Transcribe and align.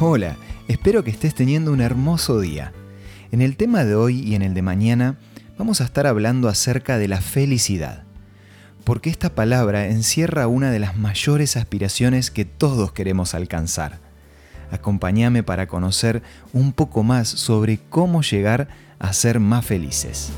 Hola, 0.00 0.34
espero 0.66 1.04
que 1.04 1.12
estés 1.12 1.36
teniendo 1.36 1.72
un 1.72 1.80
hermoso 1.80 2.40
día. 2.40 2.72
En 3.30 3.40
el 3.40 3.56
tema 3.56 3.84
de 3.84 3.94
hoy 3.94 4.18
y 4.18 4.34
en 4.34 4.42
el 4.42 4.52
de 4.52 4.60
mañana 4.60 5.18
vamos 5.56 5.80
a 5.80 5.84
estar 5.84 6.08
hablando 6.08 6.48
acerca 6.48 6.98
de 6.98 7.06
la 7.06 7.20
felicidad, 7.20 8.02
porque 8.82 9.08
esta 9.08 9.36
palabra 9.36 9.86
encierra 9.86 10.48
una 10.48 10.72
de 10.72 10.80
las 10.80 10.96
mayores 10.96 11.56
aspiraciones 11.56 12.32
que 12.32 12.44
todos 12.44 12.90
queremos 12.90 13.34
alcanzar. 13.34 14.00
Acompáñame 14.72 15.44
para 15.44 15.68
conocer 15.68 16.24
un 16.52 16.72
poco 16.72 17.04
más 17.04 17.28
sobre 17.28 17.78
cómo 17.78 18.22
llegar 18.22 18.66
a 18.98 19.12
ser 19.12 19.38
más 19.38 19.64
felices. 19.64 20.32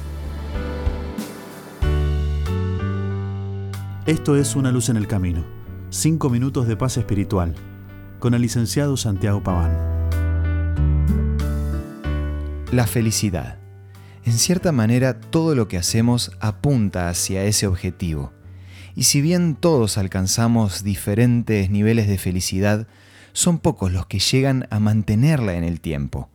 Esto 4.04 4.36
es 4.36 4.54
Una 4.54 4.70
luz 4.70 4.90
en 4.90 4.98
el 4.98 5.06
camino. 5.06 5.46
Cinco 5.88 6.28
minutos 6.28 6.68
de 6.68 6.76
paz 6.76 6.98
espiritual 6.98 7.54
con 8.18 8.34
el 8.34 8.42
licenciado 8.42 8.96
Santiago 8.96 9.42
Paván. 9.42 9.76
La 12.72 12.86
felicidad. 12.86 13.58
En 14.24 14.32
cierta 14.32 14.72
manera, 14.72 15.20
todo 15.20 15.54
lo 15.54 15.68
que 15.68 15.76
hacemos 15.76 16.32
apunta 16.40 17.08
hacia 17.08 17.44
ese 17.44 17.66
objetivo. 17.66 18.32
Y 18.94 19.04
si 19.04 19.20
bien 19.20 19.54
todos 19.54 19.98
alcanzamos 19.98 20.82
diferentes 20.82 21.70
niveles 21.70 22.08
de 22.08 22.18
felicidad, 22.18 22.88
son 23.32 23.58
pocos 23.58 23.92
los 23.92 24.06
que 24.06 24.18
llegan 24.18 24.66
a 24.70 24.80
mantenerla 24.80 25.54
en 25.54 25.64
el 25.64 25.80
tiempo. 25.80 26.30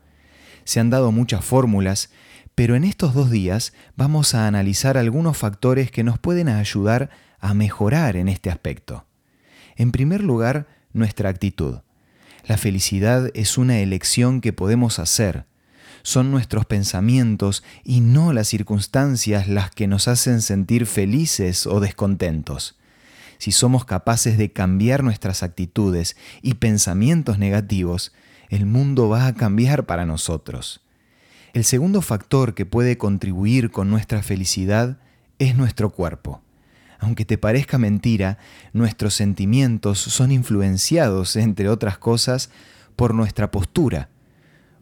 Se 0.63 0.79
han 0.79 0.89
dado 0.89 1.11
muchas 1.11 1.43
fórmulas, 1.43 2.11
pero 2.55 2.75
en 2.75 2.83
estos 2.83 3.13
dos 3.13 3.31
días 3.31 3.73
vamos 3.95 4.35
a 4.35 4.47
analizar 4.47 4.97
algunos 4.97 5.35
factores 5.37 5.91
que 5.91 6.03
nos 6.03 6.19
pueden 6.19 6.47
ayudar 6.47 7.09
a 7.39 7.53
mejorar 7.53 8.15
en 8.15 8.27
este 8.27 8.51
aspecto. 8.51 9.05
En 9.75 9.91
primer 9.91 10.23
lugar, 10.23 10.67
nuestra 10.93 11.29
actitud. 11.29 11.79
La 12.45 12.57
felicidad 12.57 13.29
es 13.33 13.57
una 13.57 13.79
elección 13.79 14.41
que 14.41 14.53
podemos 14.53 14.99
hacer. 14.99 15.45
Son 16.03 16.31
nuestros 16.31 16.65
pensamientos 16.65 17.63
y 17.83 18.01
no 18.01 18.33
las 18.33 18.47
circunstancias 18.47 19.47
las 19.47 19.71
que 19.71 19.87
nos 19.87 20.07
hacen 20.07 20.41
sentir 20.41 20.85
felices 20.85 21.67
o 21.67 21.79
descontentos. 21.79 22.77
Si 23.37 23.51
somos 23.51 23.85
capaces 23.85 24.37
de 24.37 24.51
cambiar 24.51 25.03
nuestras 25.03 25.43
actitudes 25.43 26.15
y 26.41 26.55
pensamientos 26.55 27.37
negativos, 27.39 28.11
el 28.49 28.65
mundo 28.65 29.09
va 29.09 29.27
a 29.27 29.33
cambiar 29.33 29.85
para 29.85 30.05
nosotros. 30.05 30.81
El 31.53 31.65
segundo 31.65 32.01
factor 32.01 32.53
que 32.53 32.65
puede 32.65 32.97
contribuir 32.97 33.71
con 33.71 33.89
nuestra 33.89 34.23
felicidad 34.23 34.99
es 35.39 35.55
nuestro 35.55 35.89
cuerpo. 35.89 36.41
Aunque 37.01 37.25
te 37.25 37.39
parezca 37.39 37.79
mentira, 37.79 38.37
nuestros 38.73 39.15
sentimientos 39.15 39.99
son 39.99 40.31
influenciados, 40.31 41.35
entre 41.35 41.67
otras 41.67 41.97
cosas, 41.97 42.51
por 42.95 43.15
nuestra 43.15 43.49
postura. 43.49 44.09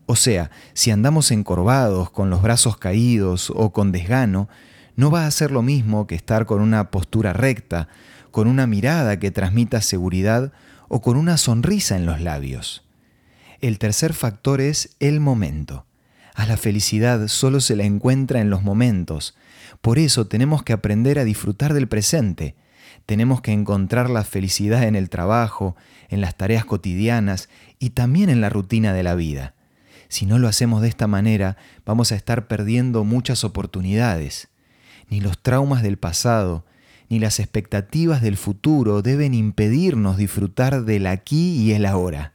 O 0.06 0.18
sea, 0.18 0.52
si 0.74 0.92
andamos 0.92 1.32
encorvados, 1.32 2.12
con 2.12 2.30
los 2.30 2.42
brazos 2.42 2.78
caídos 2.78 3.52
o 3.56 3.72
con 3.72 3.94
desgano, 3.94 4.50
no 4.98 5.10
va 5.10 5.26
a 5.26 5.32
ser 5.32 5.52
lo 5.52 5.62
mismo 5.62 6.08
que 6.08 6.16
estar 6.16 6.46
con 6.46 6.62
una 6.62 6.92
postura 6.92 7.32
recta, 7.32 7.88
con 8.32 8.50
una 8.50 8.68
mirada 8.68 9.18
que 9.18 9.32
transmita 9.32 9.82
seguridad 9.82 10.52
o 10.90 11.02
con 11.02 11.16
una 11.16 11.38
sonrisa 11.38 11.96
en 11.96 12.06
los 12.06 12.20
labios. 12.20 12.86
El 13.62 13.80
tercer 13.80 14.14
factor 14.14 14.60
es 14.60 14.98
el 15.00 15.22
momento. 15.22 15.86
A 16.36 16.46
la 16.46 16.58
felicidad 16.58 17.28
solo 17.28 17.60
se 17.62 17.76
la 17.76 17.84
encuentra 17.84 18.42
en 18.42 18.50
los 18.50 18.64
momentos. 18.64 19.36
Por 19.82 20.00
eso 20.00 20.28
tenemos 20.28 20.64
que 20.64 20.74
aprender 20.74 21.20
a 21.20 21.24
disfrutar 21.24 21.74
del 21.74 21.88
presente. 21.88 22.56
Tenemos 23.06 23.42
que 23.42 23.52
encontrar 23.52 24.10
la 24.10 24.24
felicidad 24.24 24.84
en 24.84 24.96
el 24.96 25.10
trabajo, 25.10 25.76
en 26.10 26.22
las 26.22 26.36
tareas 26.36 26.66
cotidianas 26.66 27.50
y 27.80 27.92
también 27.92 28.30
en 28.30 28.42
la 28.42 28.50
rutina 28.50 28.94
de 28.94 29.04
la 29.04 29.16
vida. 29.16 29.54
Si 30.08 30.26
no 30.26 30.40
lo 30.40 30.48
hacemos 30.48 30.82
de 30.82 30.88
esta 30.88 31.08
manera, 31.08 31.58
vamos 31.86 32.12
a 32.12 32.16
estar 32.16 32.48
perdiendo 32.48 33.04
muchas 33.04 33.44
oportunidades. 33.44 34.50
Ni 35.10 35.22
los 35.22 35.42
traumas 35.42 35.84
del 35.84 35.98
pasado, 35.98 36.66
ni 37.10 37.20
las 37.20 37.40
expectativas 37.40 38.22
del 38.22 38.38
futuro 38.38 39.02
deben 39.02 39.34
impedirnos 39.34 40.18
disfrutar 40.18 40.84
del 40.84 41.08
aquí 41.08 41.58
y 41.62 41.74
el 41.74 41.86
ahora. 41.86 42.34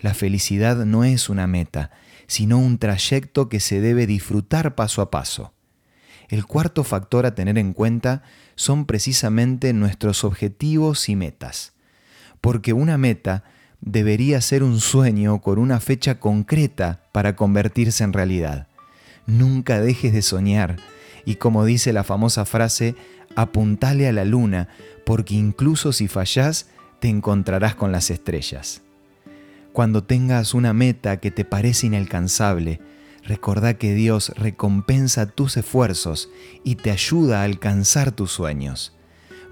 La 0.00 0.14
felicidad 0.14 0.84
no 0.84 1.04
es 1.04 1.28
una 1.28 1.46
meta, 1.46 1.90
sino 2.26 2.58
un 2.58 2.78
trayecto 2.78 3.48
que 3.48 3.60
se 3.60 3.80
debe 3.80 4.06
disfrutar 4.06 4.74
paso 4.74 5.02
a 5.02 5.10
paso. 5.10 5.52
El 6.28 6.46
cuarto 6.46 6.84
factor 6.84 7.26
a 7.26 7.34
tener 7.34 7.58
en 7.58 7.72
cuenta 7.72 8.22
son 8.54 8.86
precisamente 8.86 9.72
nuestros 9.72 10.22
objetivos 10.24 11.08
y 11.08 11.16
metas, 11.16 11.72
porque 12.40 12.72
una 12.72 12.98
meta 12.98 13.44
debería 13.80 14.40
ser 14.40 14.62
un 14.62 14.80
sueño 14.80 15.40
con 15.40 15.58
una 15.58 15.80
fecha 15.80 16.20
concreta 16.20 17.02
para 17.12 17.34
convertirse 17.34 18.04
en 18.04 18.12
realidad. 18.12 18.68
Nunca 19.26 19.80
dejes 19.80 20.12
de 20.12 20.22
soñar 20.22 20.76
y 21.24 21.36
como 21.36 21.64
dice 21.64 21.92
la 21.92 22.04
famosa 22.04 22.44
frase, 22.44 22.94
apuntale 23.36 24.08
a 24.08 24.12
la 24.12 24.24
luna, 24.24 24.68
porque 25.04 25.34
incluso 25.34 25.92
si 25.92 26.08
fallás, 26.08 26.68
te 27.00 27.08
encontrarás 27.08 27.74
con 27.74 27.92
las 27.92 28.10
estrellas. 28.10 28.82
Cuando 29.72 30.02
tengas 30.02 30.52
una 30.54 30.72
meta 30.72 31.18
que 31.18 31.30
te 31.30 31.44
parece 31.44 31.86
inalcanzable, 31.86 32.80
recordá 33.22 33.74
que 33.74 33.94
Dios 33.94 34.32
recompensa 34.36 35.26
tus 35.26 35.56
esfuerzos 35.56 36.28
y 36.64 36.74
te 36.74 36.90
ayuda 36.90 37.40
a 37.40 37.44
alcanzar 37.44 38.10
tus 38.10 38.32
sueños. 38.32 38.96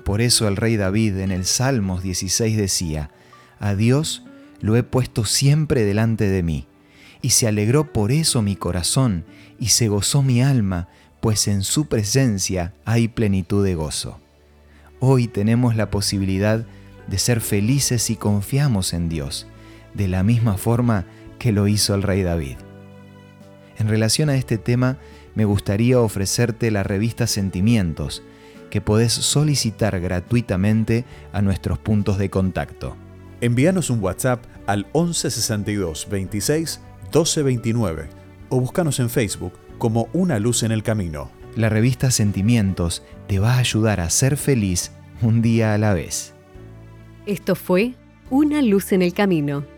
Por 0.04 0.20
eso 0.20 0.48
el 0.48 0.56
rey 0.56 0.76
David 0.76 1.18
en 1.18 1.30
el 1.30 1.44
Salmos 1.44 2.02
16 2.02 2.56
decía, 2.56 3.10
A 3.60 3.76
Dios 3.76 4.24
lo 4.60 4.74
he 4.74 4.82
puesto 4.82 5.24
siempre 5.24 5.84
delante 5.84 6.28
de 6.28 6.42
mí, 6.42 6.66
y 7.22 7.30
se 7.30 7.46
alegró 7.46 7.92
por 7.92 8.10
eso 8.10 8.42
mi 8.42 8.56
corazón, 8.56 9.24
y 9.60 9.68
se 9.68 9.86
gozó 9.86 10.22
mi 10.22 10.42
alma, 10.42 10.88
pues 11.20 11.46
en 11.46 11.62
su 11.62 11.86
presencia 11.86 12.74
hay 12.84 13.06
plenitud 13.06 13.64
de 13.64 13.76
gozo. 13.76 14.18
Hoy 14.98 15.28
tenemos 15.28 15.76
la 15.76 15.90
posibilidad 15.90 16.66
de 17.06 17.18
ser 17.18 17.40
felices 17.40 18.02
si 18.02 18.16
confiamos 18.16 18.92
en 18.92 19.08
Dios 19.08 19.46
de 19.98 20.08
la 20.08 20.22
misma 20.22 20.56
forma 20.56 21.04
que 21.38 21.52
lo 21.52 21.66
hizo 21.68 21.94
el 21.94 22.02
rey 22.02 22.22
David. 22.22 22.56
En 23.76 23.88
relación 23.88 24.30
a 24.30 24.36
este 24.36 24.56
tema, 24.56 24.96
me 25.34 25.44
gustaría 25.44 26.00
ofrecerte 26.00 26.70
la 26.70 26.84
revista 26.84 27.26
Sentimientos, 27.26 28.22
que 28.70 28.80
podés 28.80 29.12
solicitar 29.12 30.00
gratuitamente 30.00 31.04
a 31.32 31.42
nuestros 31.42 31.78
puntos 31.78 32.16
de 32.16 32.30
contacto. 32.30 32.96
Envíanos 33.40 33.90
un 33.90 34.02
WhatsApp 34.02 34.44
al 34.66 34.86
1162 34.94 36.08
26 36.10 36.80
1229 37.04 38.08
o 38.50 38.60
búscanos 38.60 39.00
en 39.00 39.10
Facebook 39.10 39.52
como 39.78 40.08
Una 40.12 40.38
Luz 40.38 40.62
en 40.62 40.72
el 40.72 40.82
Camino. 40.82 41.30
La 41.56 41.68
revista 41.68 42.10
Sentimientos 42.10 43.02
te 43.26 43.38
va 43.38 43.54
a 43.54 43.58
ayudar 43.58 44.00
a 44.00 44.10
ser 44.10 44.36
feliz 44.36 44.92
un 45.22 45.42
día 45.42 45.74
a 45.74 45.78
la 45.78 45.94
vez. 45.94 46.34
Esto 47.26 47.54
fue 47.54 47.94
Una 48.30 48.60
Luz 48.62 48.92
en 48.92 49.02
el 49.02 49.12
Camino 49.12 49.77